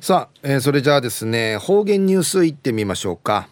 [0.00, 3.48] さあ、えー、それじゃあですね方言ニュースいってみましょうか、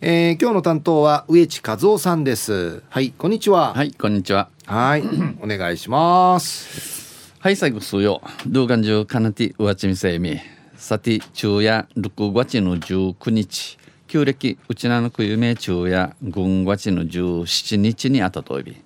[0.00, 2.82] えー、今日の担当は植地和夫さんです。
[2.90, 3.72] はいこんにちは。
[3.72, 4.50] はいこんにちは。
[4.66, 5.04] はい
[5.40, 7.32] お願いします。
[7.38, 10.40] はい最後数曜動画中かなて上地みせみ
[10.76, 13.78] さて昼夜6月の19日。
[14.08, 18.76] 旧暦うちなのくゆめ昼夜軍月の17日にあたといび。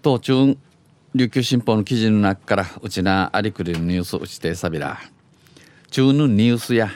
[0.00, 0.56] 当中
[1.14, 4.98] 琉球新報の記事の中からうちなありくりのニュースうちてさびら
[5.94, 6.90] 中のニュースや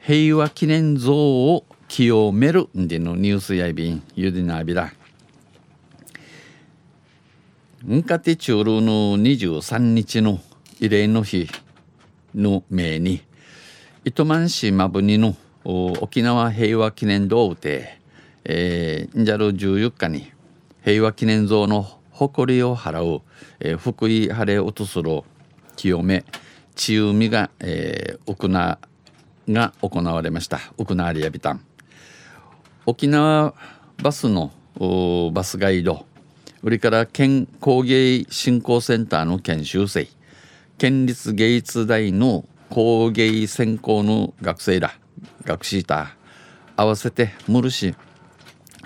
[0.00, 4.90] 平和記念像を清めるんでのニュースやいびんゆでなびら。
[7.86, 10.40] んかて中るの23日の
[10.80, 11.46] 慰霊の日
[12.34, 13.20] の命に
[14.06, 18.00] 糸満市まぶにの沖縄平和記念堂で、
[18.44, 20.32] えー、んじゃる14日に
[20.82, 23.20] 平和記念像の誇りを払う、
[23.60, 25.22] えー、福井晴れ落とする
[25.76, 26.24] 清め
[26.76, 28.48] 千海が、えー、行
[29.48, 30.60] が行われました。
[30.78, 31.64] 行われやびたん
[32.84, 33.54] 沖縄
[34.02, 34.52] バスの
[35.32, 36.06] バスガイド。
[36.62, 40.06] それから県工芸振興センターの研修生。
[40.78, 44.92] 県立芸術大の工芸専攻の学生ら。
[45.44, 46.16] 学士た。
[46.76, 47.94] 合わせてムルシ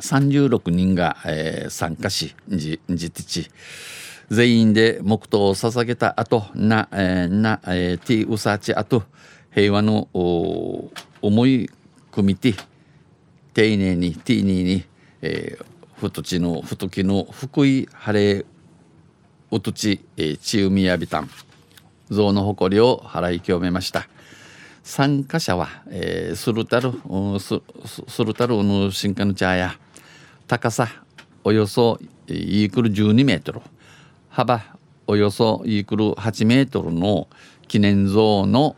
[0.01, 3.51] 36人が、えー、参加しじじてち
[4.31, 9.03] 全員で黙祷を捧げた後な、えー、な、えー、ティウサーチ後
[9.53, 11.69] 平和の思い
[12.13, 12.55] 組みて
[13.55, 14.85] 丁寧にティーニーに、
[15.23, 15.65] えー、
[15.97, 18.47] ふとちのふときの福井晴れ
[19.51, 21.29] うとち、えー、ちうみやびたん。
[22.09, 24.09] 像の誇りを払い清めました。
[24.83, 26.93] 参加者は、えー、スルタル
[27.39, 27.61] ス
[28.09, 29.75] スルタルの新化の茶や
[30.47, 30.89] 高さ
[31.45, 33.61] およそイークル12メートル。
[34.31, 34.63] 幅
[35.09, 37.29] およそイークル8メートルの
[37.67, 38.77] 記念像の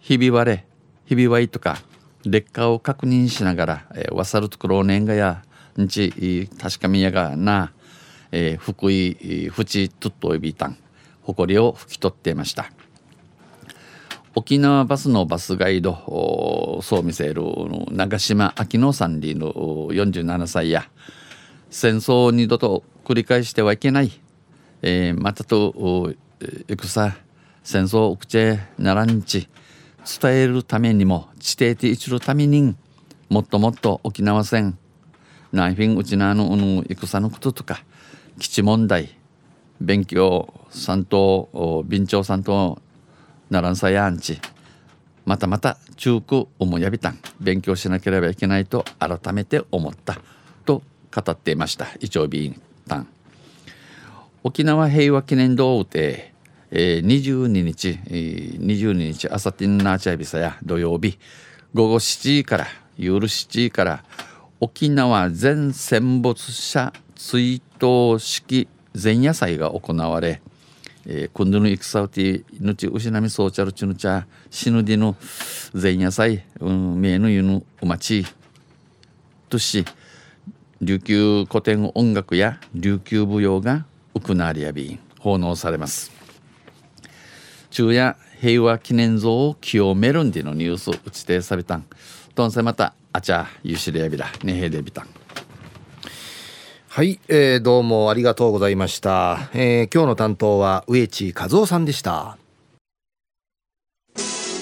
[0.00, 0.66] ひび割れ
[1.06, 1.78] ひび割りとか
[2.24, 5.42] 劣化を確認しながら、えー、わさるところ年賀や
[5.78, 7.72] んち確かみやがな、
[8.30, 10.76] えー、福井ふちとっといびたん
[11.22, 12.70] 誇りを拭き取っていました。
[14.34, 17.42] 沖縄バスのバスガイドそう見せる
[17.90, 20.88] 長島秋野さんりの47歳や
[21.70, 24.12] 戦争を二度と繰り返してはいけない、
[24.82, 26.12] えー、またと
[26.68, 27.16] 戦
[27.64, 29.48] 戦争うくちえならんち
[30.20, 32.76] 伝えるためにも地底で一るために
[33.30, 34.76] もっともっと沖縄戦
[35.52, 37.82] ナイフィンうちなのの戦のこととか
[38.38, 39.16] 基地問題
[39.80, 42.78] 勉強さんと備長さんと
[43.48, 44.38] ならんさやんち
[45.24, 50.20] またまた中空思いやびたん勉強しなければいけないと改めて思った
[50.66, 51.86] と語っていました。
[52.00, 53.08] イチョウビンタン
[54.42, 56.32] 沖縄平和記念堂で、
[56.70, 61.18] えー、22日、えー、22日朝ティンナーチャイビサや土曜日
[61.74, 62.66] 午後7時から
[62.96, 64.04] 夜7時から
[64.60, 68.68] 沖縄全戦没者追悼式
[69.00, 70.40] 前夜祭が行われ、
[71.06, 75.14] えー、今度の戦うてぬち牛並みそうちゃるちぬちゃ死ぬでの
[75.74, 78.34] 前夜祭、うん、名の湯のお待ち
[79.48, 79.84] とし
[80.80, 83.84] 琉球古典音楽や琉球舞踊が
[84.14, 86.12] 行われやび奉納されます。
[87.70, 91.84] 昼夜平和記念像を清めるんでのニュース打ちてさびたん。
[92.34, 95.08] とんせまたあちゃゆしれやびらねへでびたん。
[96.88, 102.38] はい、えー、どうもありがとうございました、えー、今日の担当は植地和夫さんでした。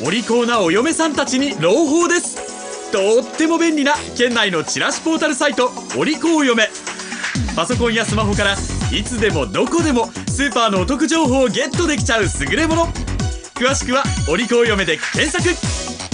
[0.04, 2.45] お利口なお嫁さんたちに朗報です
[2.92, 6.68] とっても便利な県内のチラシポータルサイトお利口嫁。
[7.54, 8.54] パソコンやスマホから
[8.92, 12.86] いつでもどこでもスーパーのお得情報をゲットできちゃう優れもの。
[13.54, 15.56] 詳しくは「お利口嫁」で検索。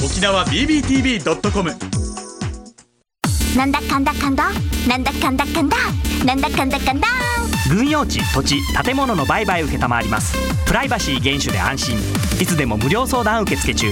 [0.04, 1.76] 沖縄 BBTV.com
[3.56, 4.50] なんだかんだかんだ？
[4.88, 5.76] なんだかんだかんだ？
[6.24, 7.08] なんだかんだかんだ？
[7.68, 10.34] 軍用地土地建物の売買受けたまわります。
[10.66, 11.98] プライバシー厳守で安心。
[12.40, 13.86] いつでも無料相談受付中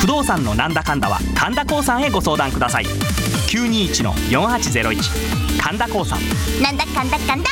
[0.00, 2.84] 不動産のなんだかんだは神田興産へご相談ください。
[2.84, 6.18] 921の4801神田興産。
[6.62, 7.50] なんだかんだかんだ。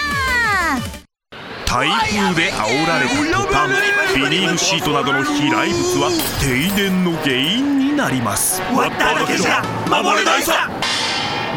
[1.67, 3.71] 台風で煽られた途端
[4.17, 6.11] ビニールシートなどの飛来物は
[6.41, 8.63] 停電の原因になります。
[8.75, 10.71] 割っただけじゃ守れないさ。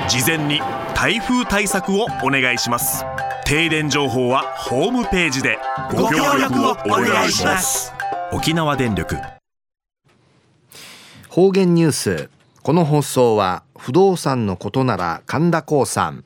[0.10, 0.60] 事前に
[0.94, 3.06] 台風対策をお願いします。
[3.46, 5.58] 停電情報はホームページで
[5.90, 7.94] ご協力をお願いします。
[8.34, 9.16] 沖縄電力
[11.32, 12.30] 方言ニュース
[12.62, 16.26] この放送は不動産のことなら神田興産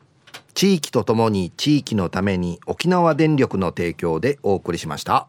[0.56, 5.28] 地域とともに地域のために沖縄電力の提供でお送りしました。